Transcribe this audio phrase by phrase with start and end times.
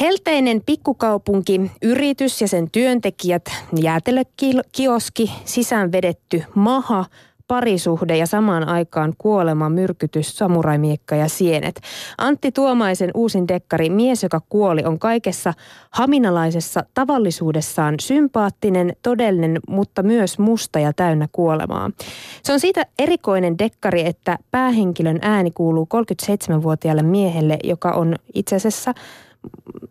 [0.00, 3.44] Helteinen pikkukaupunki, yritys ja sen työntekijät,
[3.82, 7.04] jäätelökioski, sisään vedetty maha,
[7.48, 11.80] parisuhde ja samaan aikaan kuolema, myrkytys, samuraimiekka ja sienet.
[12.18, 15.54] Antti Tuomaisen uusin dekkari Mies, joka kuoli, on kaikessa
[15.90, 21.90] haminalaisessa tavallisuudessaan sympaattinen, todellinen, mutta myös musta ja täynnä kuolemaa.
[22.42, 28.94] Se on siitä erikoinen dekkari, että päähenkilön ääni kuuluu 37-vuotiaalle miehelle, joka on itse asiassa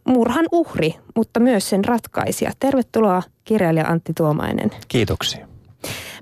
[0.07, 2.51] murhan uhri, mutta myös sen ratkaisija.
[2.59, 4.71] Tervetuloa kirjailija Antti Tuomainen.
[4.87, 5.47] Kiitoksia.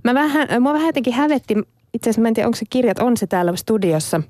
[0.03, 1.53] Mä vähän, mä vähän jotenkin hävetti,
[1.93, 4.21] itse asiassa mä en tiedä, onko se kirjat, on se täällä studiossa,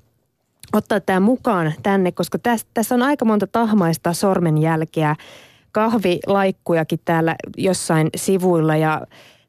[0.73, 5.15] ottaa tämä mukaan tänne, koska tässä, tässä on aika monta tahmaista sormenjälkeä,
[5.71, 9.01] kahvilaikkujakin täällä jossain sivuilla ja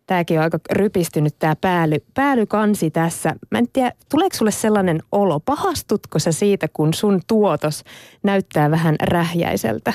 [0.07, 3.35] tämäkin on aika rypistynyt tämä pääly, päälykansi tässä.
[3.51, 7.85] Mä en tiedä, tuleeko sulle sellainen olo, pahastutko sä siitä, kun sun tuotos
[8.23, 9.93] näyttää vähän rähjäiseltä?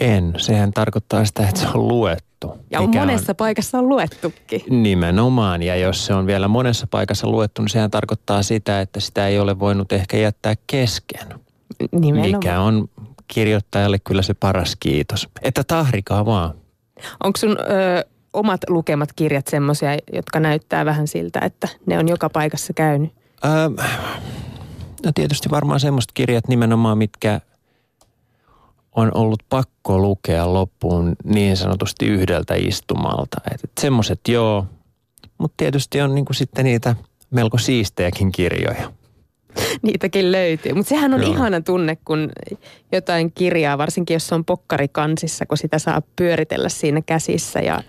[0.00, 0.34] En.
[0.36, 2.58] Sehän tarkoittaa sitä, että se on luettu.
[2.70, 3.36] Ja on monessa on...
[3.36, 4.62] paikassa on luettukin.
[4.82, 5.62] Nimenomaan.
[5.62, 9.38] Ja jos se on vielä monessa paikassa luettu, niin sehän tarkoittaa sitä, että sitä ei
[9.38, 11.28] ole voinut ehkä jättää kesken.
[11.92, 12.32] Nimenomaan.
[12.32, 12.88] Mikä on
[13.28, 15.28] kirjoittajalle kyllä se paras kiitos.
[15.42, 16.54] Että tahrikaa vaan.
[17.24, 22.28] Onko sun ö, omat lukemat kirjat semmoisia, jotka näyttää vähän siltä, että ne on joka
[22.30, 23.12] paikassa käynyt?
[23.44, 23.84] Öö,
[25.04, 27.40] no tietysti varmaan semmoiset kirjat nimenomaan, mitkä
[28.96, 33.40] on ollut pakko lukea loppuun niin sanotusti yhdeltä istumalta.
[33.54, 34.66] Että et semmoiset joo,
[35.38, 36.96] mutta tietysti on niinku sitten niitä
[37.30, 38.92] melko siistejäkin kirjoja.
[39.82, 40.72] Niitäkin löytyy.
[40.72, 41.32] Mutta sehän on Joo.
[41.32, 42.30] ihana tunne, kun
[42.92, 47.60] jotain kirjaa, varsinkin jos se on pokkarikansissa, kun sitä saa pyöritellä siinä käsissä.
[47.60, 47.82] Ja...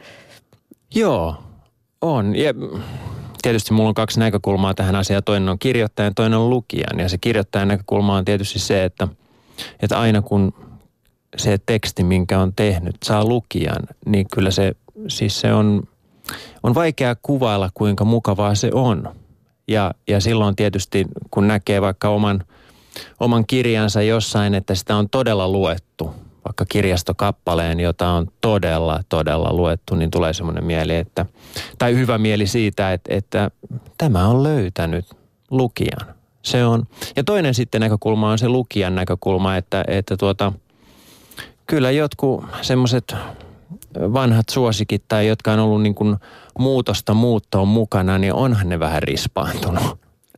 [0.95, 1.35] Joo,
[2.01, 2.35] on.
[2.35, 2.53] Ja
[3.41, 5.23] tietysti mulla on kaksi näkökulmaa tähän asiaan.
[5.23, 6.99] Toinen on kirjoittajan ja toinen on lukijan.
[6.99, 9.07] Ja se kirjoittajan näkökulma on tietysti se, että,
[9.79, 10.53] että aina kun
[11.37, 14.73] se teksti, minkä on tehnyt, saa lukijan, niin kyllä se,
[15.07, 15.83] siis se on,
[16.63, 19.15] on vaikea kuvailla, kuinka mukavaa se on.
[19.67, 22.43] Ja, ja silloin tietysti, kun näkee vaikka oman,
[23.19, 26.13] oman kirjansa jossain, että sitä on todella luettu,
[26.45, 31.25] vaikka kirjastokappaleen, jota on todella, todella luettu, niin tulee semmoinen mieli, että,
[31.77, 33.51] tai hyvä mieli siitä, että, että
[33.97, 35.05] tämä on löytänyt
[35.51, 36.15] lukijan.
[36.41, 36.83] Se on,
[37.15, 40.53] ja toinen sitten näkökulma on se lukijan näkökulma, että, että tuota,
[41.67, 43.15] kyllä jotkut semmoiset
[43.99, 46.15] vanhat suosikit tai jotka on ollut niin kuin
[46.59, 49.83] muutosta muuttoon mukana, niin onhan ne vähän rispaantunut.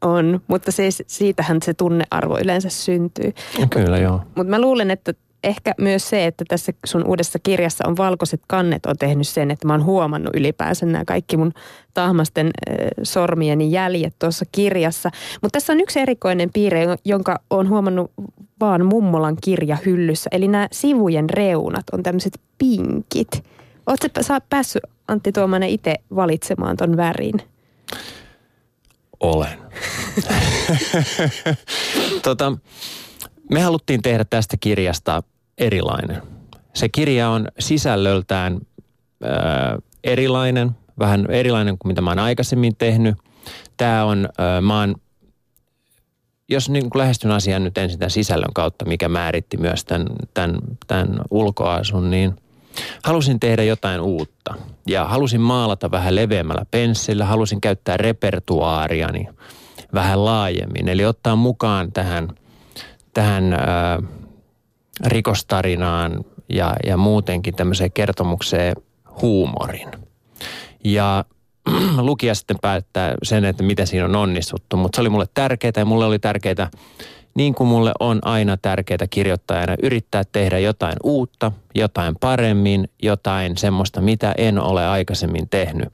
[0.01, 3.33] On, mutta se, siitähän se tunnearvo yleensä syntyy.
[3.69, 4.21] Kyllä joo.
[4.35, 5.13] Mutta mä luulen, että
[5.45, 9.67] ehkä myös se, että tässä sun uudessa kirjassa on valkoiset kannet on tehnyt sen, että
[9.67, 11.53] mä oon huomannut ylipäänsä nämä kaikki mun
[11.93, 15.09] tahmasten äh, sormieni jäljet tuossa kirjassa.
[15.41, 18.11] Mutta tässä on yksi erikoinen piirre, jonka on huomannut
[18.59, 20.29] vaan mummolan kirjahyllyssä.
[20.33, 23.43] Eli nämä sivujen reunat on tämmöiset pinkit.
[23.87, 27.41] Oletko sä päässyt Antti Tuomanen itse valitsemaan ton värin?
[29.19, 29.57] Olen.
[32.23, 32.57] tota,
[33.49, 35.23] me haluttiin tehdä tästä kirjasta
[35.57, 36.21] erilainen.
[36.73, 38.59] Se kirja on sisällöltään
[39.23, 39.27] ö,
[40.03, 43.15] erilainen, vähän erilainen kuin mitä mä oon aikaisemmin tehnyt.
[43.77, 44.95] Tämä on, ö, mä oon,
[46.49, 50.59] jos niin kuin lähestyn asian nyt ensin tämän sisällön kautta, mikä määritti myös tämän, tämän,
[50.87, 52.35] tämän ulkoasun, niin
[53.03, 54.53] halusin tehdä jotain uutta.
[54.87, 59.27] Ja halusin maalata vähän leveämmällä penssillä, halusin käyttää repertuaariani
[59.93, 60.89] vähän laajemmin.
[60.89, 62.27] Eli ottaa mukaan tähän,
[63.13, 63.57] tähän ö,
[65.03, 68.75] rikostarinaan ja, ja muutenkin tämmöiseen kertomukseen
[69.21, 69.91] huumorin.
[70.83, 71.25] Ja
[71.97, 75.85] lukija sitten päättää sen, että mitä siinä on onnistuttu, mutta se oli mulle tärkeää ja
[75.85, 76.69] mulle oli tärkeää,
[77.35, 84.01] niin kuin mulle on aina tärkeää kirjoittajana, yrittää tehdä jotain uutta, jotain paremmin, jotain semmoista,
[84.01, 85.89] mitä en ole aikaisemmin tehnyt.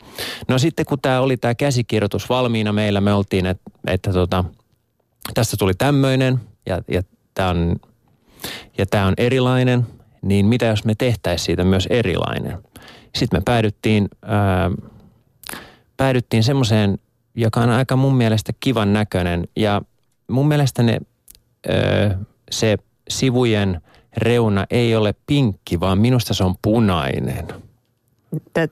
[0.48, 4.44] No sitten kun tämä oli tämä käsikirjoitus valmiina meillä, me oltiin, että, että tota,
[5.34, 7.02] tästä tuli tämmöinen ja, ja
[7.34, 7.76] tämä on
[8.78, 9.88] ja tämä on erilainen,
[10.22, 12.58] niin mitä jos me tehtäisiin siitä myös erilainen?
[13.16, 14.72] Sitten me päädyttiin, ää,
[15.98, 16.98] päädyttiin semmoiseen,
[17.36, 19.82] joka on aika mun mielestä kivan näköinen ja
[20.28, 21.00] mun mielestä ne,
[21.70, 22.18] ää,
[22.52, 22.78] se
[23.10, 23.82] sivujen
[24.18, 27.48] reuna ei ole pinkki, vaan minusta se on punainen–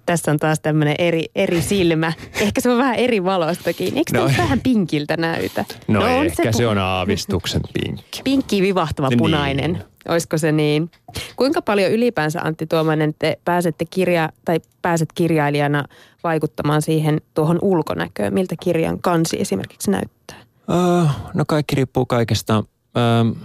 [0.06, 2.14] tässä on taas tämmöinen eri, eri silmä.
[2.40, 3.98] Ehkä se on vähän eri valostakin.
[3.98, 5.66] Eikö no, vähän pinkiltä näytä?
[5.88, 8.22] No, no on ehkä se, pu- se on aavistuksen pinkki.
[8.24, 9.18] Pinkki vivahtava niin.
[9.18, 9.74] punainen.
[9.74, 9.84] Niin.
[10.08, 10.92] Olisiko se niin?
[11.36, 15.86] Kuinka paljon ylipäänsä Antti Tuomainen te pääsette kirja, tai pääset kirjailijana
[16.24, 18.34] vaikuttamaan siihen tuohon ulkonäköön?
[18.34, 20.38] Miltä kirjan kansi esimerkiksi näyttää?
[20.70, 22.60] Uh, no kaikki riippuu kaikesta.
[22.60, 23.38] Uh,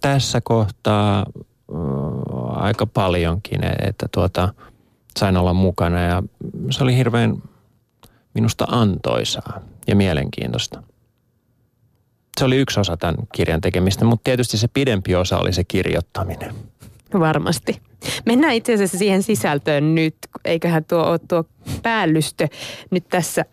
[0.00, 1.26] tässä kohtaa
[2.50, 4.54] aika paljonkin, että tuota,
[5.16, 6.22] sain olla mukana ja
[6.70, 7.42] se oli hirveän
[8.34, 10.82] minusta antoisaa ja mielenkiintoista.
[12.38, 16.54] Se oli yksi osa tämän kirjan tekemistä, mutta tietysti se pidempi osa oli se kirjoittaminen.
[17.18, 17.80] Varmasti.
[18.26, 20.16] Mennään itse asiassa siihen sisältöön nyt.
[20.44, 21.44] Eiköhän tuo ole tuo
[21.82, 22.48] päällystö
[22.90, 23.44] nyt tässä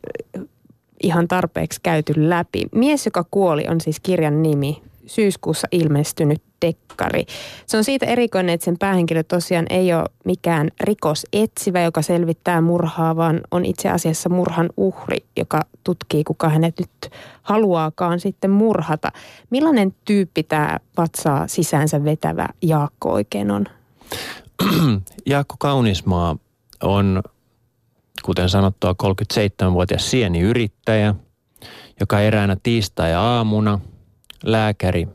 [1.03, 2.63] ihan tarpeeksi käyty läpi.
[2.75, 7.25] Mies, joka kuoli, on siis kirjan nimi syyskuussa ilmestynyt dekkari.
[7.65, 13.15] Se on siitä erikoinen, että sen päähenkilö tosiaan ei ole mikään rikosetsivä, joka selvittää murhaa,
[13.15, 17.11] vaan on itse asiassa murhan uhri, joka tutkii, kuka hänet nyt
[17.41, 19.11] haluaakaan sitten murhata.
[19.49, 23.65] Millainen tyyppi tämä vatsaa sisäänsä vetävä Jaakko oikein on?
[25.25, 26.35] Jaakko Kaunismaa
[26.83, 27.23] on,
[28.23, 31.15] kuten sanottua, 37-vuotias sieniyrittäjä,
[31.99, 33.79] joka eräänä tiistai-aamuna–
[34.43, 35.07] lääkäri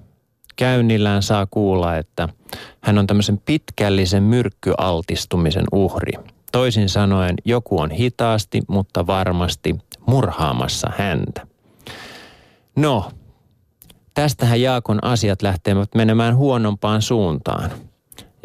[0.57, 2.29] käynnillään saa kuulla, että
[2.81, 6.13] hän on tämmöisen pitkällisen myrkkyaltistumisen uhri.
[6.53, 9.77] Toisin sanoen joku on hitaasti, mutta varmasti
[10.07, 11.47] murhaamassa häntä.
[12.77, 13.11] No,
[14.15, 17.71] tästähän Jaakon asiat lähtevät menemään huonompaan suuntaan,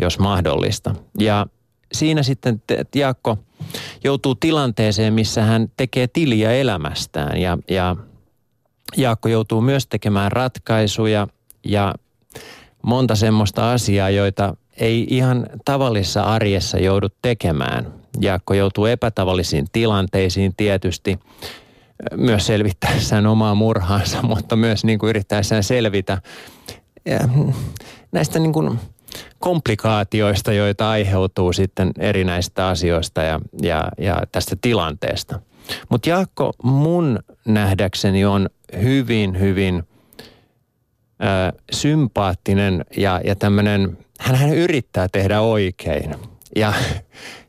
[0.02, 0.96] jos mahdollista.
[1.20, 1.48] Ja
[1.94, 2.62] siinä sitten
[2.96, 3.38] Jaakko
[4.04, 7.96] joutuu tilanteeseen, missä hän tekee tiliä elämästään ja, ja
[8.98, 11.28] Jaakko joutuu myös tekemään ratkaisuja
[11.66, 11.96] ja
[12.82, 17.94] monta semmoista asiaa, joita ei ihan tavallisessa arjessa joudu tekemään.
[18.22, 21.20] Jaakko joutuu epätavallisiin tilanteisiin tietysti
[22.16, 26.22] myös selvittäessään omaa murhaansa, mutta myös niin kuin yrittäessään selvitä
[27.06, 27.20] ja
[28.12, 28.80] näistä niin kuin
[29.40, 35.40] komplikaatioista, joita aiheutuu sitten erinäistä asioista ja, ja, ja tästä tilanteesta.
[35.90, 38.50] Mutta Jaakko mun nähdäkseni on
[38.82, 39.84] hyvin, hyvin
[41.22, 46.16] ö, sympaattinen ja, ja tämmöinen, hän, hän yrittää tehdä oikein.
[46.56, 46.74] Ja,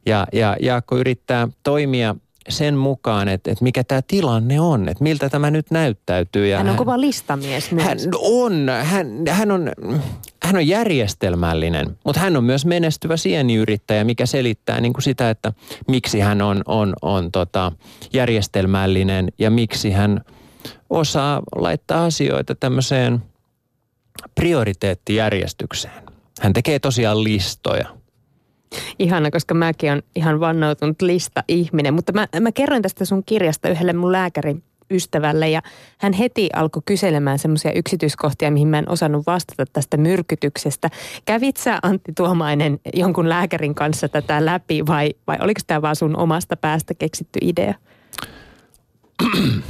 [0.06, 2.16] ja, ja Jaakko yrittää toimia
[2.48, 6.46] sen mukaan, että, että mikä tämä tilanne on, että miltä tämä nyt näyttäytyy.
[6.46, 7.86] Ja hän on hän, kova listamies myös.
[7.86, 9.72] Hän on, hän, hän on,
[10.44, 15.52] hän on järjestelmällinen, mutta hän on myös menestyvä sieniyrittäjä, mikä selittää niin kuin sitä, että
[15.88, 17.72] miksi hän on, on, on tota
[18.12, 20.20] järjestelmällinen ja miksi hän–
[20.90, 23.22] osaa laittaa asioita tämmöiseen
[24.34, 26.04] prioriteettijärjestykseen.
[26.40, 27.88] Hän tekee tosiaan listoja.
[28.98, 31.94] Ihana, koska mäkin on ihan vannoutunut lista-ihminen.
[31.94, 35.62] Mutta mä, mä kerroin tästä sun kirjasta yhdelle mun lääkärin ystävälle ja
[35.98, 40.90] hän heti alkoi kyselemään semmoisia yksityiskohtia, mihin mä en osannut vastata tästä myrkytyksestä.
[41.24, 46.16] Kävit sä Antti Tuomainen jonkun lääkärin kanssa tätä läpi vai, vai oliko tämä vaan sun
[46.16, 47.74] omasta päästä keksitty idea?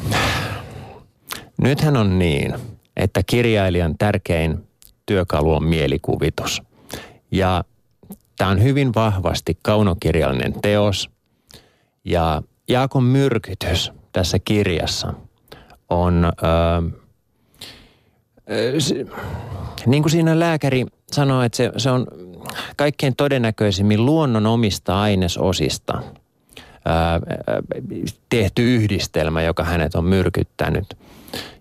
[1.63, 2.55] Nythän on niin,
[2.97, 4.59] että kirjailijan tärkein
[5.07, 6.63] työkalu on mielikuvitus.
[7.31, 7.65] Ja
[8.39, 11.11] tämä on hyvin vahvasti kaunokirjallinen teos.
[12.05, 15.15] Ja Jaakon myrkytys tässä kirjassa
[15.91, 17.01] on, äh,
[18.79, 19.07] se,
[19.87, 22.07] niin kuin siinä lääkäri sanoi, että se, se on
[22.77, 26.03] kaikkein todennäköisimmin luonnon omista ainesosista–
[28.29, 30.97] tehty yhdistelmä, joka hänet on myrkyttänyt.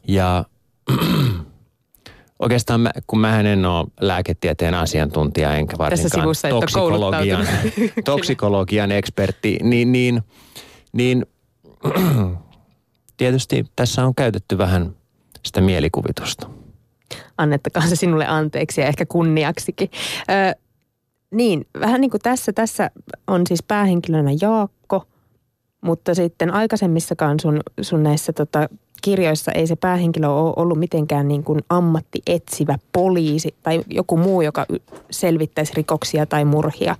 [0.08, 0.46] Ja
[2.40, 7.48] oikeastaan mä, kun mä en ole lääketieteen asiantuntija, enkä varsinkaan toksikologian,
[8.06, 10.22] toksikologian ekspertti, niin, niin,
[10.92, 11.26] niin
[13.18, 14.96] tietysti tässä on käytetty vähän
[15.46, 16.50] sitä mielikuvitusta.
[17.38, 19.90] Annettakaa se sinulle anteeksi ja ehkä kunniaksikin.
[20.30, 20.60] Ö,
[21.32, 22.92] niin, vähän niin kuin tässä, tässä
[23.28, 25.04] on siis päähenkilönä Jaakko,
[25.82, 28.70] mutta sitten aikaisemmissakaan sun, sun näissä tota,
[29.02, 34.66] kirjoissa ei se päähenkilö ole ollut mitenkään niin kuin ammattietsivä poliisi tai joku muu, joka
[35.12, 36.96] selvittäisi rikoksia tai murhia.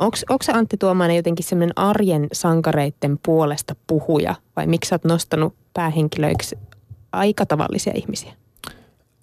[0.00, 0.16] Onko
[0.52, 6.58] Antti Tuomainen jotenkin semmoinen arjen sankareiden puolesta puhuja vai miksi sä oot nostanut päähenkilöiksi
[7.12, 8.32] aika tavallisia ihmisiä?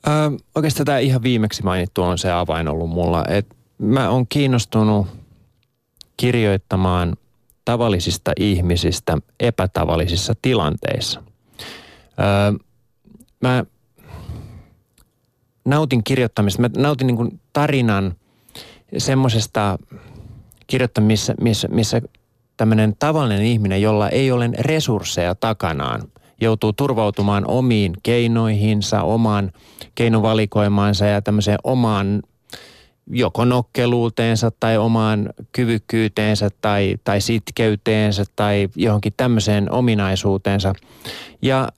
[0.08, 0.14] Öö,
[0.56, 5.08] oikeastaan tämä ihan viimeksi mainittu on se avain ollut mulla, että mä oon kiinnostunut
[6.18, 7.16] kirjoittamaan
[7.66, 11.24] tavallisista ihmisistä epätavallisissa tilanteissa.
[12.20, 12.66] Öö,
[13.42, 13.66] mä
[15.66, 18.16] nautin kirjoittamista, mä nautin niin tarinan
[18.98, 19.80] semmoisesta
[20.68, 22.02] kirjoittamista, missä, missä
[22.58, 26.02] tämmöinen tavallinen ihminen, jolla ei ole resursseja takanaan,
[26.42, 29.52] joutuu turvautumaan omiin keinoihinsa, omaan
[29.96, 32.24] keinovalikoimaansa ja tämmöiseen omaan
[33.10, 40.74] joko nokkeluuteensa tai omaan kyvykkyyteensä tai, tai sitkeyteensä tai johonkin tämmöiseen ominaisuuteensa.
[41.42, 41.70] Ja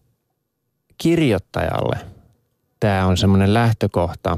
[0.98, 1.98] kirjoittajalle
[2.80, 4.38] tämä on semmoinen lähtökohta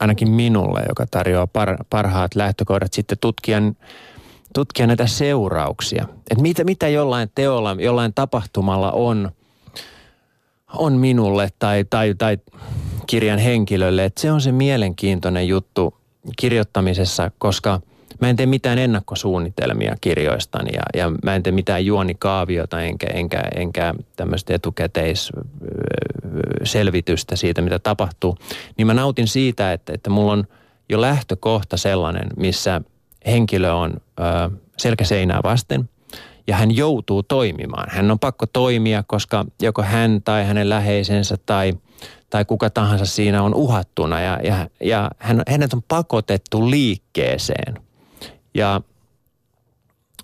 [0.00, 3.76] ainakin minulle, joka tarjoaa par, parhaat lähtökohdat sitten tutkijan,
[4.54, 6.08] tutkia näitä seurauksia.
[6.30, 9.30] Että mitä, mitä jollain teolla, jollain tapahtumalla on,
[10.72, 12.38] on minulle tai, tai, tai
[13.06, 14.04] kirjan henkilölle.
[14.04, 15.94] Että se on se mielenkiintoinen juttu
[16.38, 17.80] kirjoittamisessa, koska
[18.20, 23.42] mä en tee mitään ennakkosuunnitelmia kirjoistani ja, ja mä en tee mitään juonikaaviota enkä, enkä,
[23.54, 28.36] enkä tämmöistä etukäteisselvitystä siitä, mitä tapahtuu.
[28.76, 30.44] Niin mä nautin siitä, että, että mulla on
[30.88, 32.80] jo lähtökohta sellainen, missä
[33.26, 33.94] henkilö on ö,
[34.76, 35.90] selkäseinää vasten
[36.46, 37.88] ja hän joutuu toimimaan.
[37.90, 41.74] Hän on pakko toimia, koska joko hän tai hänen läheisensä tai–
[42.30, 47.85] tai kuka tahansa siinä on uhattuna ja, ja, ja hän, hänet on pakotettu liikkeeseen.
[48.56, 48.80] Ja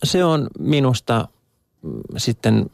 [0.04, 1.28] se on minusta
[1.82, 2.70] mm, sitten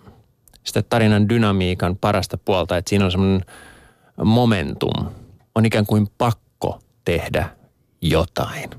[0.64, 3.44] sitä tarinan dynamiikan parasta puolta, että siinä on semmoinen
[4.24, 5.06] momentum.
[5.54, 7.50] On ikään kuin pakko tehdä
[8.00, 8.70] jotain.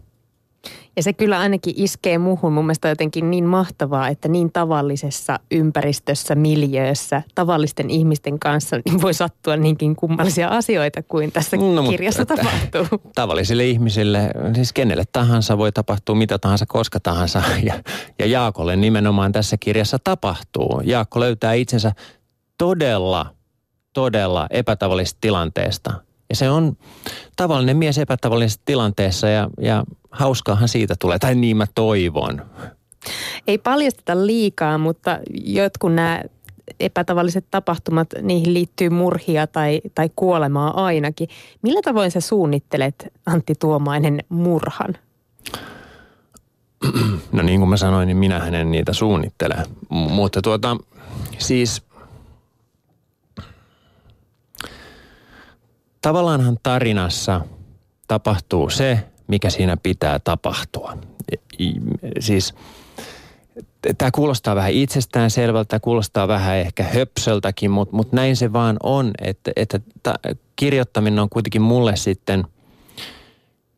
[0.99, 6.35] Ja se kyllä ainakin iskee muuhun mun mielestä jotenkin niin mahtavaa, että niin tavallisessa ympäristössä,
[6.35, 12.35] miljöössä, tavallisten ihmisten kanssa niin voi sattua niinkin kummallisia asioita kuin tässä no, kirjassa mutta,
[12.35, 13.01] tapahtuu.
[13.15, 17.41] Tavallisille ihmisille, siis kenelle tahansa voi tapahtua mitä tahansa, koska tahansa.
[17.63, 17.73] Ja,
[18.19, 20.81] ja Jaakolle nimenomaan tässä kirjassa tapahtuu.
[20.83, 21.91] Jaakko löytää itsensä
[22.57, 23.25] todella,
[23.93, 25.93] todella epätavallisesta tilanteesta–
[26.29, 26.77] ja se on
[27.35, 32.45] tavallinen mies epätavallisessa tilanteessa ja, ja hauskaahan siitä tulee, tai niin mä toivon.
[33.47, 36.21] Ei paljasteta liikaa, mutta jotkut nämä
[36.79, 41.29] epätavalliset tapahtumat, niihin liittyy murhia tai, tai kuolemaa ainakin.
[41.61, 44.97] Millä tavoin sä suunnittelet, Antti Tuomainen, murhan?
[47.31, 49.55] No niin kuin mä sanoin, niin minä en niitä suunnittele.
[49.89, 50.77] M- mutta tuota,
[51.37, 51.83] siis
[56.01, 57.41] tavallaanhan tarinassa
[58.07, 60.97] tapahtuu se, mikä siinä pitää tapahtua.
[62.19, 62.53] Siis
[63.97, 69.11] tämä kuulostaa vähän itsestään selvältä, kuulostaa vähän ehkä höpsöltäkin, mutta, mutta näin se vaan on,
[69.21, 70.13] että, että ta,
[70.55, 72.43] kirjoittaminen on kuitenkin mulle sitten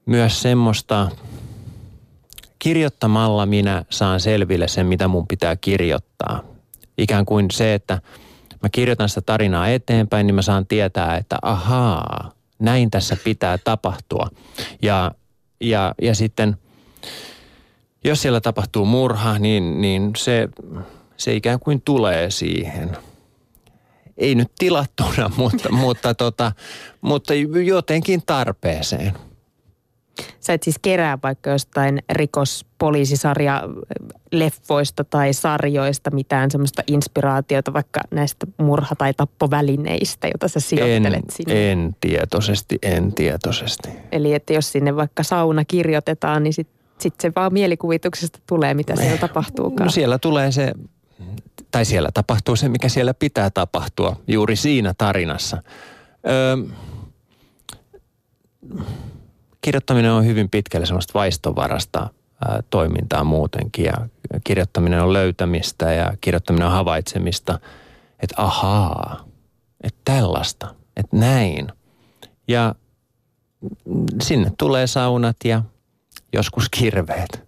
[0.06, 1.10] myös semmoista,
[2.60, 6.44] kirjoittamalla minä saan selville sen, mitä mun pitää kirjoittaa.
[6.98, 8.02] Ikään kuin se, että
[8.62, 14.30] mä kirjoitan sitä tarinaa eteenpäin, niin mä saan tietää, että ahaa, näin tässä pitää tapahtua.
[14.82, 15.12] Ja
[15.62, 16.58] ja, ja sitten
[18.04, 20.50] jos siellä tapahtuu murha, niin, niin se,
[21.18, 22.98] se ikään kuin tulee siihen.
[24.18, 26.52] Ei nyt tilattuna, mutta, mutta, tota,
[27.02, 27.34] mutta
[27.66, 29.31] jotenkin tarpeeseen.
[30.40, 33.64] Sä et siis kerää vaikka jostain rikospoliisisarja
[34.32, 41.32] leffoista tai sarjoista mitään semmoista inspiraatiota vaikka näistä murha- tai tappovälineistä, jota sä sijoittelet en,
[41.32, 41.72] sinne?
[41.72, 43.90] En tietoisesti, en tietoisesti.
[44.12, 48.96] Eli että jos sinne vaikka sauna kirjoitetaan, niin sitten sit se vaan mielikuvituksesta tulee, mitä
[48.96, 49.86] siellä tapahtuukaan.
[49.86, 50.74] No siellä tulee se,
[51.72, 55.64] tai siellä tapahtuu se, mikä siellä pitää tapahtua juuri siinä tarinassa.
[56.28, 56.58] Öö,
[59.62, 62.10] kirjoittaminen on hyvin pitkälle semmoista vaistovarasta
[62.70, 63.94] toimintaa muutenkin ja
[64.44, 67.60] kirjoittaminen on löytämistä ja kirjoittaminen on havaitsemista,
[68.20, 69.26] että ahaa,
[69.84, 71.68] että tällaista, että näin.
[72.48, 72.76] Ja
[74.22, 75.62] sinne tulee saunat ja
[76.34, 77.44] joskus kirveet.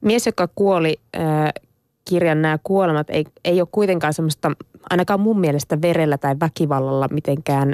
[0.00, 1.00] Mies, joka kuoli,
[2.08, 4.50] kirjan nämä kuolemat, ei, ei ole kuitenkaan semmoista,
[4.90, 7.72] ainakaan mun mielestä verellä tai väkivallalla mitenkään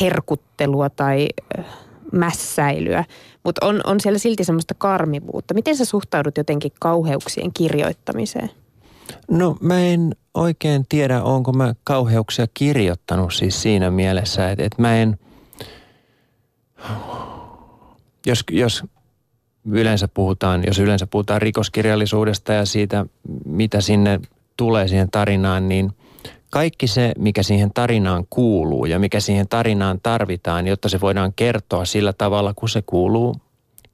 [0.00, 1.28] herkuttelua tai
[2.12, 3.04] mässäilyä,
[3.44, 5.54] mutta on, on siellä silti semmoista karmivuutta.
[5.54, 8.50] Miten sä suhtaudut jotenkin kauheuksien kirjoittamiseen?
[9.30, 14.96] No mä en oikein tiedä, onko mä kauheuksia kirjoittanut siis siinä mielessä, että, että mä
[14.96, 15.18] en,
[18.26, 18.84] jos, jos
[19.70, 23.06] yleensä puhutaan, jos yleensä puhutaan rikoskirjallisuudesta ja siitä,
[23.44, 24.20] mitä sinne
[24.56, 25.92] tulee siihen tarinaan, niin–
[26.50, 31.84] kaikki se, mikä siihen tarinaan kuuluu ja mikä siihen tarinaan tarvitaan, jotta se voidaan kertoa
[31.84, 33.36] sillä tavalla, kun se kuuluu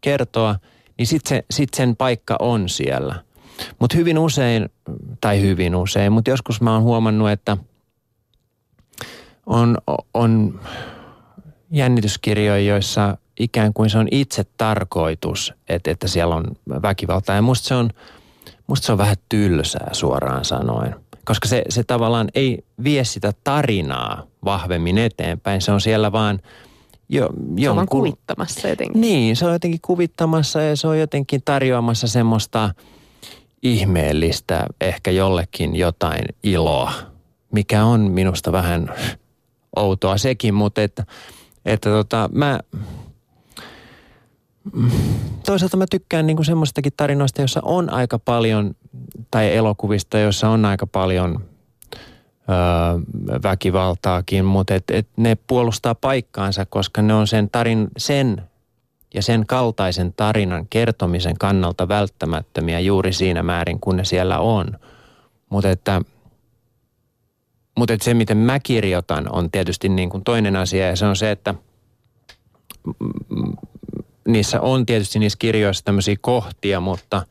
[0.00, 0.56] kertoa,
[0.98, 3.14] niin sitten se, sit sen paikka on siellä.
[3.78, 4.68] Mutta hyvin usein,
[5.20, 7.56] tai hyvin usein, mutta joskus mä oon huomannut, että
[9.46, 9.78] on,
[10.14, 10.60] on
[11.70, 16.44] jännityskirjoja, joissa ikään kuin se on itse tarkoitus, että, että siellä on
[16.82, 17.36] väkivaltaa.
[17.36, 17.90] Ja musta se on,
[18.66, 20.94] musta se on vähän tylsää suoraan sanoen
[21.24, 25.60] koska se, se tavallaan ei vie sitä tarinaa vahvemmin eteenpäin.
[25.60, 26.40] Se on siellä vaan
[27.08, 29.00] jo, se on kuvittamassa jotenkin.
[29.00, 32.70] Niin, se on jotenkin kuvittamassa ja se on jotenkin tarjoamassa semmoista
[33.62, 36.92] ihmeellistä, ehkä jollekin jotain iloa,
[37.52, 38.94] mikä on minusta vähän
[39.76, 41.06] outoa sekin, mutta että,
[41.64, 42.60] että tota, mä,
[45.46, 48.74] toisaalta mä tykkään niin semmoistakin tarinoista, jossa on aika paljon,
[49.30, 51.40] tai elokuvista, joissa on aika paljon
[52.48, 58.42] öö, väkivaltaakin, mutta et, et ne puolustaa paikkaansa, koska ne on sen, tarin, sen
[59.14, 64.66] ja sen kaltaisen tarinan kertomisen kannalta välttämättömiä juuri siinä määrin, kun ne siellä on.
[65.50, 66.00] Mutta että,
[67.78, 71.16] mutta että se, miten mä kirjoitan, on tietysti niin kuin toinen asia ja se on
[71.16, 71.54] se, että
[74.28, 77.26] niissä on tietysti niissä kirjoissa tämmöisiä kohtia, mutta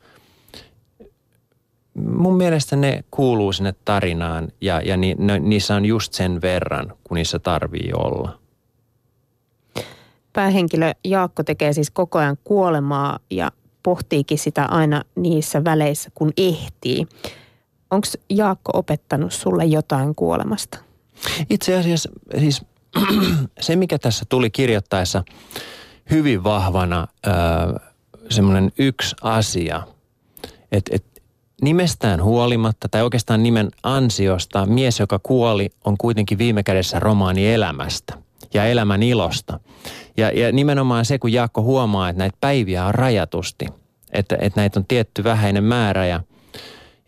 [1.94, 6.92] mun mielestä ne kuuluu sinne tarinaan ja, ja ni, ne, niissä on just sen verran,
[7.04, 8.38] kun niissä tarvii olla.
[10.32, 13.50] Päähenkilö Jaakko tekee siis koko ajan kuolemaa ja
[13.82, 17.06] pohtiikin sitä aina niissä väleissä, kun ehtii.
[17.90, 20.78] Onko Jaakko opettanut sulle jotain kuolemasta?
[21.50, 22.62] Itse asiassa siis
[23.60, 25.24] se, mikä tässä tuli kirjoittaessa
[26.10, 27.08] hyvin vahvana
[28.30, 29.82] semmoinen yksi asia,
[30.72, 31.04] että et
[31.62, 38.18] nimestään huolimatta tai oikeastaan nimen ansiosta mies, joka kuoli, on kuitenkin viime kädessä romaani elämästä
[38.54, 39.60] ja elämän ilosta.
[40.16, 43.66] Ja, ja nimenomaan se, kun Jaakko huomaa, että näitä päiviä on rajatusti,
[44.12, 46.20] että, että näitä on tietty vähäinen määrä ja,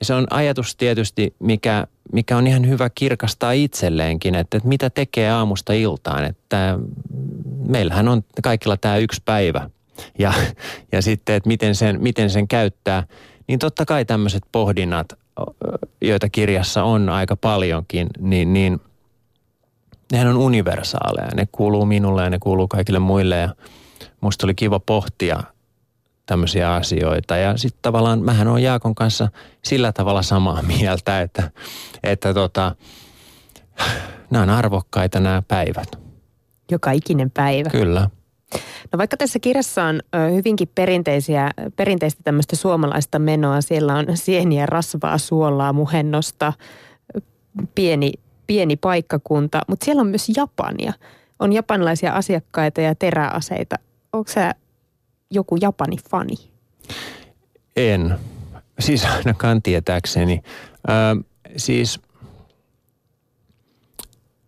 [0.01, 4.91] ja se on ajatus tietysti, mikä, mikä on ihan hyvä kirkastaa itselleenkin, että, että mitä
[4.91, 6.79] tekee aamusta iltaan, että
[7.69, 9.71] meillähän on kaikilla tämä yksi päivä.
[10.19, 10.33] Ja,
[10.93, 13.07] ja sitten, että miten sen, miten sen käyttää,
[13.47, 15.13] niin totta kai tämmöiset pohdinnat,
[16.01, 18.81] joita kirjassa on aika paljonkin, niin, niin
[20.13, 21.31] nehän on universaaleja.
[21.35, 23.37] Ne kuuluu minulle ja ne kuuluu kaikille muille.
[23.37, 23.49] Ja
[24.21, 25.43] musta oli kiva pohtia
[26.27, 27.37] tämmöisiä asioita.
[27.37, 29.29] Ja sitten tavallaan mähän on Jaakon kanssa
[29.65, 31.51] sillä tavalla samaa mieltä, että,
[32.03, 32.77] että tota,
[34.31, 35.89] nämä on arvokkaita nämä päivät.
[36.71, 37.71] Joka ikinen päivä.
[37.71, 38.11] Kyllä.
[38.93, 40.01] No vaikka tässä kirjassa on
[40.35, 46.53] hyvinkin perinteisiä, perinteistä tämmöistä suomalaista menoa, siellä on sieniä, rasvaa, suolaa, muhennosta,
[47.75, 48.13] pieni,
[48.47, 50.93] pieni paikkakunta, mutta siellä on myös Japania.
[51.39, 53.77] On japanilaisia asiakkaita ja teräaseita.
[54.13, 54.55] Onko sä
[55.31, 56.35] joku Japani-fani?
[57.77, 58.19] En.
[58.79, 60.43] Siis ainakaan tietääkseni.
[60.89, 61.25] Ö,
[61.57, 62.01] siis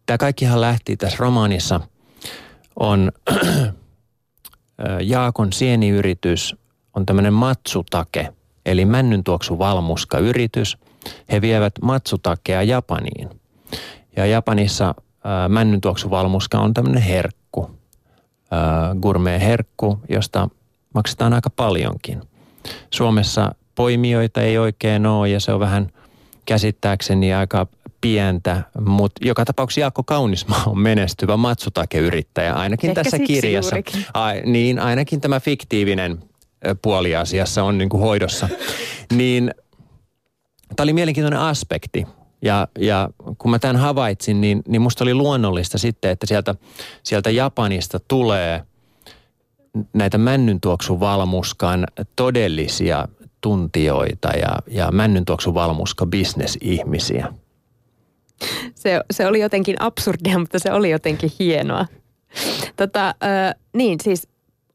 [0.07, 1.81] tämä kaikkihan lähti tässä romaanissa
[2.77, 3.13] on
[5.03, 6.57] Jaakon sieniyritys
[6.95, 8.33] on tämmöinen matsutake,
[8.67, 10.79] eli männyntuoksu valmuska yritys.
[11.33, 13.29] He vievät matsutakea Japaniin.
[14.17, 14.95] Ja Japanissa
[15.49, 17.71] männyntuoksu valmuska on tämmöinen herkku,
[19.01, 20.49] gourmet herkku, josta
[20.95, 22.23] maksetaan aika paljonkin.
[22.91, 25.93] Suomessa poimijoita ei oikein ole ja se on vähän
[26.47, 27.67] käsittääkseni aika
[28.01, 33.77] pientä, mutta joka tapauksessa Jaakko Kaunismaa on menestyvä matsutakeyrittäjä, ainakin Ehkä tässä kirjassa.
[34.15, 36.19] A, niin, ainakin tämä fiktiivinen
[36.83, 38.49] puoli asiassa on niin kuin hoidossa.
[39.13, 39.55] Niin
[40.77, 42.07] tämä oli mielenkiintoinen aspekti.
[42.43, 46.55] Ja, ja kun mä tämän havaitsin, niin, niin musta oli luonnollista sitten, että sieltä,
[47.03, 48.63] sieltä Japanista tulee
[49.93, 53.09] näitä männyntuoksuvalmuskan todellisia
[53.41, 57.33] tuntijoita ja, ja männyntuoksuvalmuska bisnesihmisiä
[58.75, 61.87] se, se oli jotenkin absurdia, mutta se oli jotenkin hienoa.
[62.77, 64.29] Tota, äh, niin, siis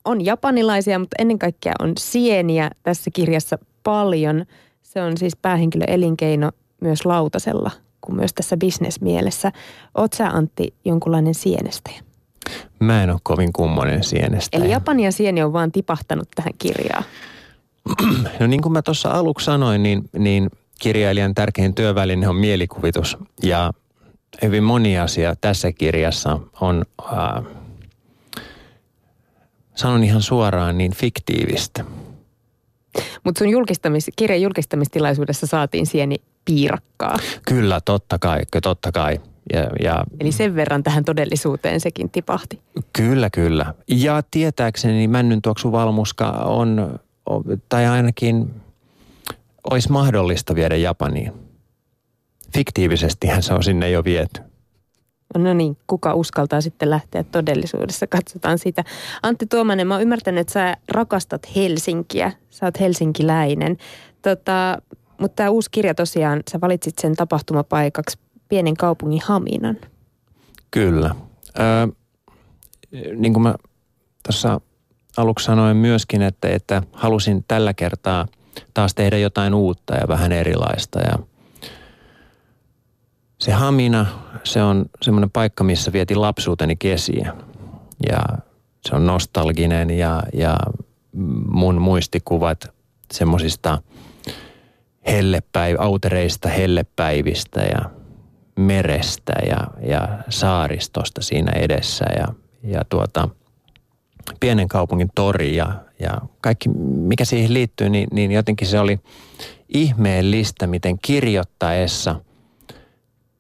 [0.06, 4.45] on japanilaisia, mutta ennen kaikkea on sieniä tässä kirjassa paljon.
[4.82, 6.51] Se on siis päähenkilö elinkeino
[6.82, 9.51] myös lautasella kuin myös tässä bisnesmielessä.
[9.97, 12.01] Oot sä Antti jonkunlainen sienestäjä?
[12.79, 14.63] Mä en ole kovin kummonen sienestäjä.
[14.63, 17.03] Eli Japania sieni on vaan tipahtanut tähän kirjaan.
[18.39, 20.49] No niin kuin mä tuossa aluksi sanoin, niin, niin
[20.82, 23.17] kirjailijan tärkein työväline on mielikuvitus.
[23.43, 23.73] Ja
[24.41, 27.43] hyvin moni asia tässä kirjassa on, äh,
[29.75, 31.86] sanon ihan suoraan, niin fiktiivistä.
[33.23, 37.17] Mutta sun julkistamis, kirjan julkistamistilaisuudessa saatiin sieni piirakkaa.
[37.47, 39.19] Kyllä, totta kai, totta kai.
[39.53, 42.62] Ja, ja, Eli sen verran tähän todellisuuteen sekin tipahti.
[42.93, 43.73] Kyllä, kyllä.
[43.88, 45.39] Ja tietääkseni männyn
[45.71, 46.99] valmuska on,
[47.69, 48.53] tai ainakin
[49.71, 51.34] olisi mahdollista viedä Japaniin.
[52.53, 54.41] Fiktiivisestihän se on sinne jo viety.
[55.38, 58.84] No niin, kuka uskaltaa sitten lähteä todellisuudessa, katsotaan sitä.
[59.23, 63.77] Antti Tuomanen, mä oon ymmärtänyt, että sä rakastat Helsinkiä, sä oot helsinkiläinen.
[64.21, 64.77] Tota,
[65.19, 68.17] mutta tämä uusi kirja tosiaan, sä valitsit sen tapahtumapaikaksi
[68.54, 69.78] pienen kaupungin Haminan.
[70.72, 71.16] Kyllä.
[71.60, 71.88] Ö,
[73.16, 73.56] niin kuin mä
[74.26, 74.62] tuossa
[75.18, 78.28] aluksi sanoin myöskin, että, että halusin tällä kertaa
[78.74, 81.20] taas tehdä jotain uutta ja vähän erilaista ja–
[83.39, 84.06] se Hamina,
[84.44, 87.34] se on semmoinen paikka, missä vietin lapsuuteni kesiä.
[88.10, 88.20] ja
[88.89, 90.58] se on nostalginen ja, ja
[91.52, 92.74] mun muistikuvat
[93.13, 93.82] semmoisista
[95.08, 98.03] hellepäiv- autereista hellepäivistä ja
[98.56, 102.28] merestä ja, ja saaristosta siinä edessä ja,
[102.63, 103.30] ja tuota,
[104.39, 109.00] pienen kaupungin tori ja, ja kaikki, mikä siihen liittyy, niin, niin jotenkin se oli
[109.74, 112.16] ihmeellistä, miten kirjoittaessa,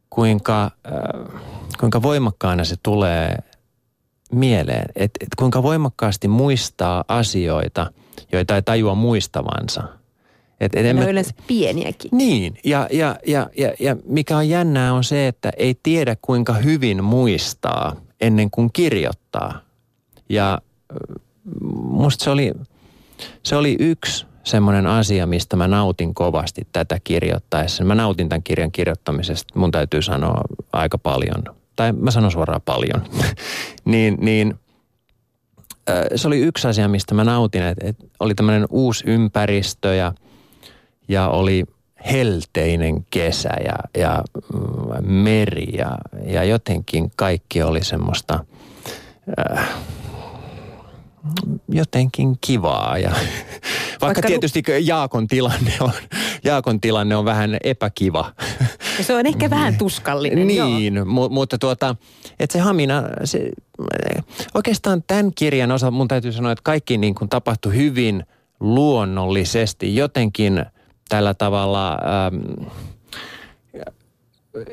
[0.09, 1.41] kuinka, äh,
[1.79, 3.37] kuinka voimakkaana se tulee
[4.31, 7.91] mieleen, että et kuinka voimakkaasti muistaa asioita,
[8.31, 9.83] joita ei tajua muistavansa.
[10.59, 12.11] Et, ne on yleensä pieniäkin.
[12.13, 16.53] Niin, ja, ja, ja, ja, ja mikä on jännää on se, että ei tiedä kuinka
[16.53, 19.59] hyvin muistaa ennen kuin kirjoittaa.
[20.29, 20.61] Ja
[21.73, 22.53] musta se oli,
[23.43, 27.83] se oli yksi semmoinen asia, mistä mä nautin kovasti tätä kirjoittaessa.
[27.83, 30.41] Mä nautin tämän kirjan kirjoittamisesta, mun täytyy sanoa
[30.73, 31.43] aika paljon.
[31.75, 33.01] Tai mä sanon suoraan paljon.
[33.85, 34.59] niin, niin
[36.15, 40.13] se oli yksi asia, mistä mä nautin, että oli tämmöinen uusi ympäristö ja,
[41.07, 41.63] ja oli
[42.11, 48.45] helteinen kesä ja, ja mm, meri ja, ja jotenkin kaikki oli semmoista
[49.39, 49.69] äh,
[51.69, 52.97] jotenkin kivaa.
[52.97, 55.91] Ja, vaikka, vaikka tietysti Jaakon tilanne on,
[56.43, 58.33] Jaakon tilanne on vähän epäkiva.
[58.97, 60.47] Ja se on ehkä vähän tuskallinen.
[60.47, 61.95] niin, mu- mutta tuota,
[62.39, 63.49] että se Hamina, se,
[64.53, 68.25] oikeastaan tämän kirjan osa mun täytyy sanoa, että kaikki niin kuin tapahtui hyvin
[68.59, 70.65] luonnollisesti, jotenkin
[71.13, 72.67] tällä tavalla ähm,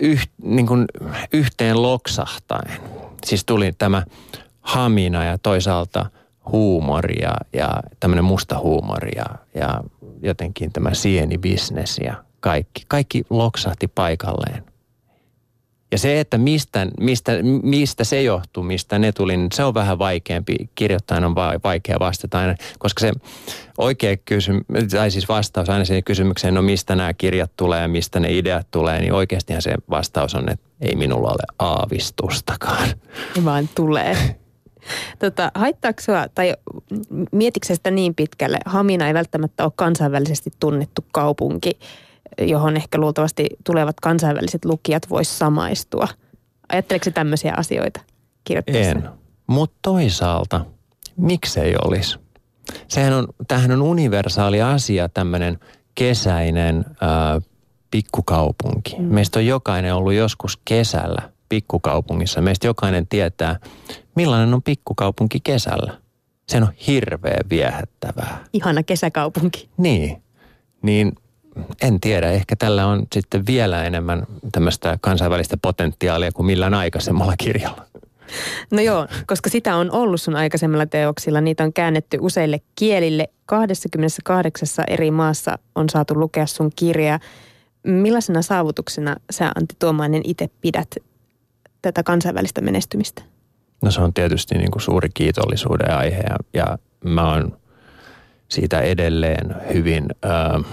[0.00, 0.84] yh, niin kuin
[1.32, 2.80] yhteen loksahtaen.
[3.26, 4.02] Siis tuli tämä
[4.60, 6.06] Hamina ja toisaalta–
[6.52, 9.80] huumori ja, ja tämmöinen musta huumori ja, ja
[10.22, 12.84] jotenkin tämä sienibisnes ja kaikki.
[12.88, 14.64] Kaikki loksahti paikalleen.
[15.92, 19.98] Ja se, että mistä, mistä, mistä se johtuu, mistä ne tuli, niin se on vähän
[19.98, 20.56] vaikeampi.
[20.74, 23.12] Kirjoittajan on vaikea vastata aina, koska se
[23.78, 28.38] oikea kysymys, tai siis vastaus aina siihen kysymykseen, no mistä nämä kirjat tulee mistä ne
[28.38, 32.88] ideat tulee, niin oikeastihan se vastaus on, että ei minulla ole aavistustakaan.
[33.44, 34.16] Vaan tulee.
[35.18, 36.54] Tota, haittaako sua, tai
[37.32, 38.58] mietitkö sitä niin pitkälle?
[38.66, 41.78] Hamina ei välttämättä ole kansainvälisesti tunnettu kaupunki,
[42.40, 46.08] johon ehkä luultavasti tulevat kansainväliset lukijat vois samaistua.
[46.72, 48.00] Ajatteleeko tämmöisiä asioita
[48.44, 48.90] kirjoittaessa?
[48.90, 49.08] En,
[49.46, 50.64] mutta toisaalta
[51.16, 52.18] miksei olisi?
[52.88, 55.58] Sehän on, tämähän on universaali asia, tämmöinen
[55.94, 57.40] kesäinen ää,
[57.90, 58.96] pikkukaupunki.
[58.98, 59.04] Mm.
[59.04, 62.40] Meistä on jokainen ollut joskus kesällä pikkukaupungissa.
[62.40, 63.56] Meistä jokainen tietää,
[64.16, 65.98] millainen on pikkukaupunki kesällä.
[66.48, 68.44] Se on hirveän viehättävää.
[68.52, 69.68] Ihana kesäkaupunki.
[69.76, 70.22] Niin,
[70.82, 71.12] niin
[71.82, 77.86] en tiedä, ehkä tällä on sitten vielä enemmän tämmöistä kansainvälistä potentiaalia kuin millään aikaisemmalla kirjalla.
[78.70, 81.40] No joo, koska sitä on ollut sun aikaisemmilla teoksilla.
[81.40, 83.28] Niitä on käännetty useille kielille.
[83.46, 87.20] 28 eri maassa on saatu lukea sun kirjaa.
[87.82, 90.94] Millaisena saavutuksena sä Antti Tuomainen itse pidät
[91.82, 93.22] tätä kansainvälistä menestymistä?
[93.82, 97.56] No se on tietysti niin kuin suuri kiitollisuuden aihe ja, ja mä oon
[98.48, 100.64] siitä edelleen hyvin äh,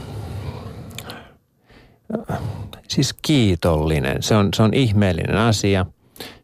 [2.87, 4.23] siis kiitollinen.
[4.23, 5.85] Se on, se on ihmeellinen asia.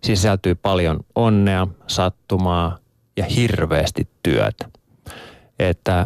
[0.04, 2.78] Sisältyy paljon onnea, sattumaa
[3.18, 4.70] ja hirveästi työtä.
[5.60, 6.06] Että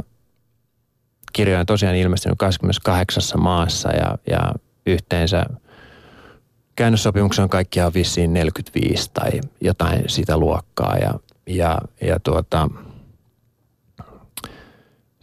[1.34, 4.54] kirjoja on tosiaan ilmestynyt 28 maassa ja, ja
[4.86, 5.46] yhteensä–
[6.78, 11.13] käännössopimuksen on kaikkiaan vissiin 45 tai jotain sitä luokkaa ja,
[11.48, 12.70] ja, ja tuota,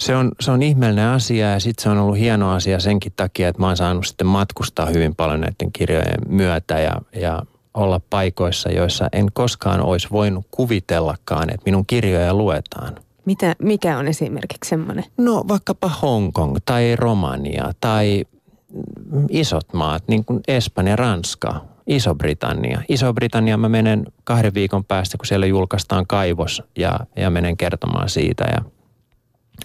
[0.05, 3.49] se on, se on ihmeellinen asia ja sitten se on ollut hieno asia senkin takia,
[3.49, 7.43] että mä oon saanut sitten matkustaa hyvin paljon näiden kirjojen myötä ja, ja
[7.75, 12.95] olla paikoissa, joissa en koskaan olisi voinut kuvitellakaan, että minun kirjoja luetaan.
[13.25, 15.05] Mitä, mikä on esimerkiksi semmoinen?
[15.17, 18.25] No vaikkapa Hongkong tai Romania tai
[19.31, 22.81] isot maat, niin kuin Espanja, Ranska, Iso-Britannia.
[22.89, 28.45] Iso-Britannia mä menen kahden viikon päästä, kun siellä julkaistaan kaivos ja, ja menen kertomaan siitä.
[28.45, 28.74] Ja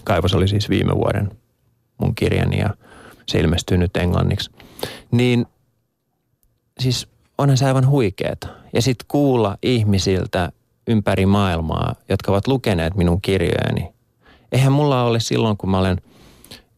[0.04, 1.30] kaivos oli siis viime vuoden
[1.98, 2.70] mun kirjani ja
[3.26, 4.50] se ilmestyy nyt englanniksi.
[5.10, 5.46] Niin
[6.80, 8.48] siis onhan se aivan huikeeta.
[8.72, 10.52] Ja sitten kuulla ihmisiltä
[10.86, 13.88] ympäri maailmaa, jotka ovat lukeneet minun kirjojani.
[14.52, 16.00] Eihän mulla ole silloin, kun mä olen–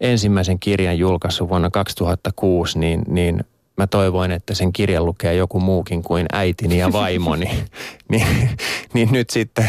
[0.02, 3.44] ensimmäisen kirjan julkaissut vuonna 2006, niin, niin
[3.76, 7.50] mä toivoin, että sen kirjan lukee joku muukin kuin äitini ja vaimoni.
[8.10, 8.50] niin,
[8.94, 9.68] niin nyt sitten,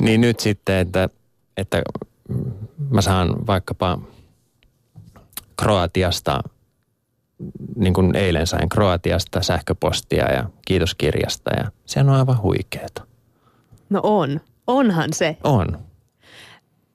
[0.00, 1.08] niin nyt sitten että,
[1.56, 1.82] että
[2.90, 3.98] mä saan vaikkapa
[5.56, 6.40] Kroatiasta,
[7.76, 13.02] niin kuin eilen sain Kroatiasta sähköpostia ja kiitoskirjasta ja se on aivan huikeeta.
[13.90, 14.40] No on.
[14.66, 15.36] Onhan se.
[15.44, 15.78] On.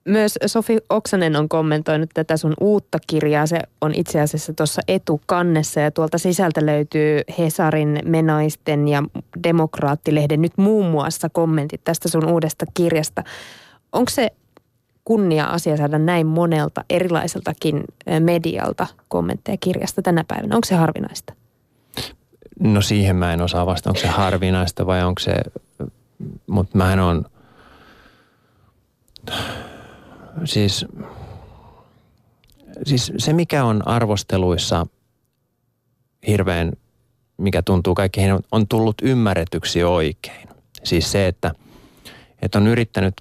[0.06, 3.46] Myös Sofi Oksanen on kommentoinut tätä sun uutta kirjaa.
[3.46, 9.04] Se on itse asiassa tuossa etukannessa ja tuolta sisältä löytyy Hesarin, Menaisten ja
[9.44, 13.24] Demokraattilehden nyt muun muassa kommentit tästä sun uudesta kirjasta.
[13.92, 14.30] Onko se
[15.10, 17.84] kunnia-asia saada näin monelta erilaiseltakin
[18.20, 20.56] medialta kommentteja kirjasta tänä päivänä?
[20.56, 21.34] Onko se harvinaista?
[22.60, 25.34] No siihen mä en osaa vastata, onko se harvinaista vai onko se,
[26.48, 27.26] mutta mähän on,
[30.46, 30.86] siis,
[32.84, 34.88] siis se mikä on arvosteluissa
[36.28, 36.72] hirveän,
[37.38, 40.50] mikä tuntuu kaikkein, on tullut ymmärretyksi oikein.
[40.84, 41.54] Siis se, että,
[42.42, 43.14] että on yrittänyt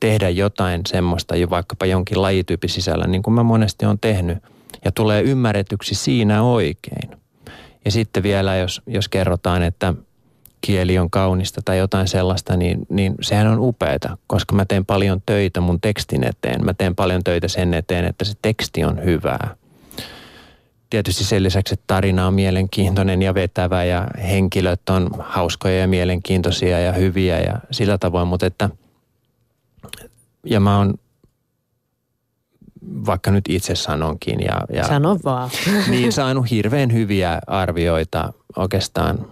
[0.00, 4.38] tehdä jotain semmoista jo vaikkapa jonkin lajityypin sisällä, niin kuin mä monesti on tehnyt,
[4.84, 7.10] ja tulee ymmärretyksi siinä oikein.
[7.84, 9.94] Ja sitten vielä, jos, jos kerrotaan, että
[10.60, 15.22] kieli on kaunista tai jotain sellaista, niin, niin sehän on upeeta, koska mä teen paljon
[15.26, 16.64] töitä mun tekstin eteen.
[16.64, 19.56] Mä teen paljon töitä sen eteen, että se teksti on hyvää.
[20.90, 26.80] Tietysti sen lisäksi, että tarina on mielenkiintoinen ja vetävä ja henkilöt on hauskoja ja mielenkiintoisia
[26.80, 28.70] ja hyviä ja sillä tavoin, mutta että
[30.46, 30.94] ja mä oon
[33.06, 34.40] vaikka nyt itse sanonkin.
[34.40, 35.50] Ja, ja Sano vaan.
[35.88, 39.26] Niin saanut hirveän hyviä arvioita oikeastaan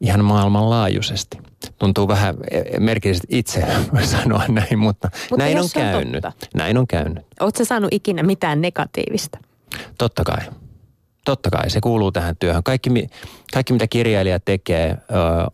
[0.00, 1.38] ihan maailmanlaajuisesti.
[1.78, 2.34] Tuntuu vähän
[2.78, 3.64] merkillisesti itse
[4.02, 6.24] sanoa näin, mutta, mutta näin on käynyt.
[6.24, 7.26] On näin on käynyt.
[7.40, 9.38] Oletko saanut ikinä mitään negatiivista?
[9.98, 10.46] Totta kai.
[11.24, 12.62] Totta kai, se kuuluu tähän työhön.
[12.62, 12.90] Kaikki,
[13.52, 14.96] kaikki mitä kirjailija tekee,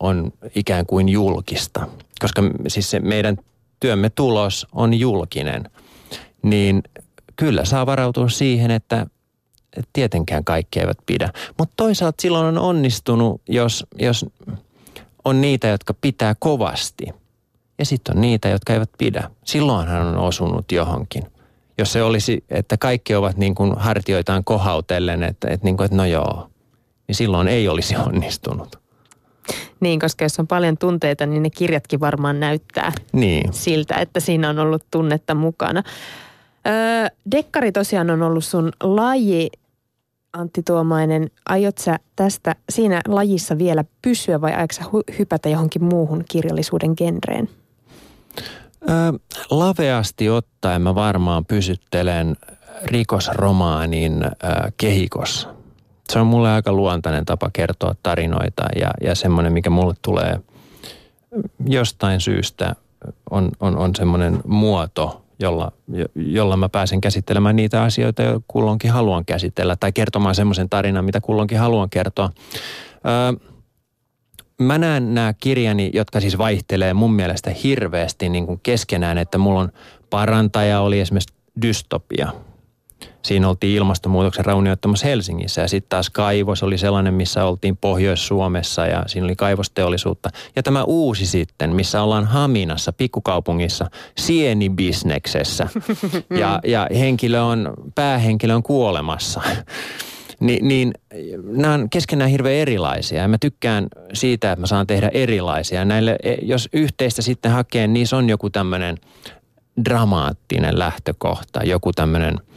[0.01, 1.87] on ikään kuin julkista.
[2.21, 3.37] Koska siis se meidän
[3.81, 5.71] työmme tulos on julkinen–
[6.43, 6.83] niin
[7.37, 9.07] kyllä saa varautua siihen, että
[9.93, 11.33] tietenkään kaikki eivät pidä.
[11.59, 14.27] Mutta toisaalta silloin on onnistunut, jos, jos
[15.25, 17.07] on niitä, jotka pitää kovasti.
[17.79, 19.31] Ja sitten on niitä, jotka eivät pidä.
[19.45, 21.23] Silloinhan on osunut johonkin.
[21.79, 25.97] Jos se olisi, että kaikki ovat niin kuin hartioitaan kohautellen, että, että, niin kuin, että
[25.97, 26.49] no joo,
[27.09, 28.77] niin silloin ei olisi onnistunut.
[29.81, 33.53] Niin, koska jos on paljon tunteita, niin ne kirjatkin varmaan näyttää niin.
[33.53, 35.83] siltä, että siinä on ollut tunnetta mukana.
[36.67, 39.51] Öö, dekkari tosiaan on ollut sun laji,
[40.33, 41.31] Antti Tuomainen.
[41.49, 47.49] Aiot sä tästä siinä lajissa vielä pysyä vai aiotko hypätä johonkin muuhun kirjallisuuden genreen?
[48.91, 49.13] Öö,
[49.51, 52.37] laveasti ottaen mä varmaan pysyttelen
[52.85, 55.49] rikosromaanin öö, kehikossa.
[56.09, 60.41] Se on mulle aika luontainen tapa kertoa tarinoita ja, ja semmoinen, mikä mulle tulee
[61.67, 62.77] jostain syystä
[63.31, 65.73] on, on, on semmoinen muoto, jolla,
[66.15, 71.21] jolla mä pääsen käsittelemään niitä asioita, joita kulloinkin haluan käsitellä, tai kertomaan semmoisen tarinan, mitä
[71.21, 72.31] kulloinkin haluan kertoa.
[73.07, 73.49] Öö,
[74.59, 79.61] mä näen nämä kirjani, jotka siis vaihtelee mun mielestä hirveästi niin kuin keskenään, että mulla
[79.61, 79.73] on
[80.11, 82.33] parantaja oli esimerkiksi dystopia–
[83.23, 89.05] Siinä oltiin ilmastonmuutoksen raunioittamassa Helsingissä ja sitten taas kaivos oli sellainen, missä oltiin Pohjois-Suomessa ja
[89.07, 90.31] siinä oli kaivosteollisuutta.
[90.57, 95.69] Ja tämä uusi sitten, missä ollaan Haminassa, pikkukaupungissa, sienibisneksessä
[96.41, 99.41] ja, ja henkilö on, päähenkilö on kuolemassa.
[100.41, 100.93] Ni, niin
[101.43, 105.85] nämä on keskenään hirveän erilaisia ja mä tykkään siitä, että mä saan tehdä erilaisia.
[105.85, 108.97] Näille, e, jos yhteistä sitten hakee, niin se on joku tämmöinen
[109.85, 112.39] dramaattinen lähtökohta, joku tämmöinen–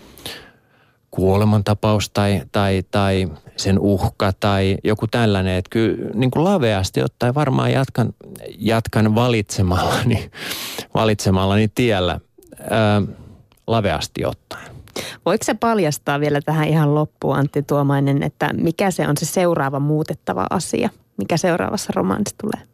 [1.12, 5.58] kuolemantapaus tai, tai, tai sen uhka tai joku tällainen.
[5.58, 8.14] Että kyllä niin kuin laveasti ottaen varmaan jatkan,
[8.58, 10.32] jatkan valitsemallani,
[10.94, 12.20] valitsemallani tiellä
[12.70, 13.02] ää,
[13.68, 14.72] laveasti ottaen.
[15.26, 19.80] Voiko se paljastaa vielä tähän ihan loppuun Antti Tuomainen, että mikä se on se seuraava
[19.80, 20.90] muutettava asia?
[21.18, 22.68] Mikä seuraavassa romaanissa tulee?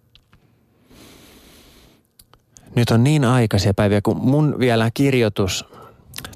[2.76, 5.66] Nyt on niin aikaisia päiviä, kun mun vielä kirjoitus–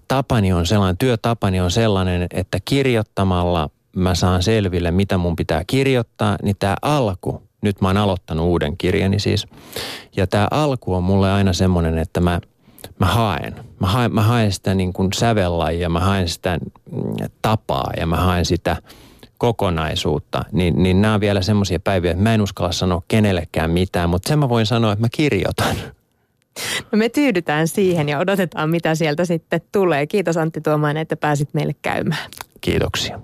[0.08, 6.38] tapani on sellainen, työtapani on sellainen, että kirjoittamalla mä saan selville, mitä mun pitää kirjoittaa,
[6.44, 9.48] niin tämä alku, nyt mä oon aloittanut uuden kirjani siis,
[10.16, 12.42] ja tämä alku on mulle aina semmoinen, että mä,
[13.00, 13.56] mä haen.
[13.80, 16.60] Mä haen, mä haen sitä niin kuin sävellajia, mä haen sitä
[16.92, 17.02] mm,
[17.42, 18.78] tapaa ja mä haen sitä
[19.38, 24.10] kokonaisuutta, niin, niin nämä on vielä semmoisia päiviä, että mä en uskalla sanoa kenellekään mitään,
[24.10, 25.76] mutta sen mä voin sanoa, että mä kirjoitan.
[26.92, 30.08] No me tyydytään siihen ja odotetaan, mitä sieltä sitten tulee.
[30.08, 32.30] Kiitos Antti Tuomainen, että pääsit meille käymään.
[32.62, 33.20] Kiitoksia.